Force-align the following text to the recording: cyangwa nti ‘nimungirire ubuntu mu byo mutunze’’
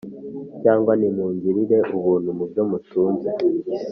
cyangwa 0.61 0.91
nti 0.93 0.99
‘nimungirire 1.07 1.77
ubuntu 1.95 2.29
mu 2.37 2.45
byo 2.49 2.63
mutunze’’ 2.69 3.29